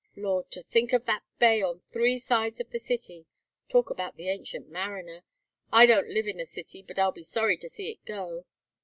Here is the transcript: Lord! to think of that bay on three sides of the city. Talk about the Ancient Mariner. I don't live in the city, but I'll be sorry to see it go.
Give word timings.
Lord! 0.15 0.49
to 0.53 0.63
think 0.63 0.93
of 0.93 1.05
that 1.05 1.21
bay 1.37 1.61
on 1.61 1.79
three 1.79 2.17
sides 2.17 2.59
of 2.59 2.71
the 2.71 2.79
city. 2.79 3.27
Talk 3.69 3.91
about 3.91 4.15
the 4.17 4.29
Ancient 4.29 4.67
Mariner. 4.67 5.21
I 5.71 5.85
don't 5.85 6.09
live 6.09 6.25
in 6.25 6.37
the 6.37 6.45
city, 6.47 6.81
but 6.81 6.97
I'll 6.97 7.11
be 7.11 7.21
sorry 7.21 7.57
to 7.57 7.69
see 7.69 7.91
it 7.91 8.03
go. 8.03 8.45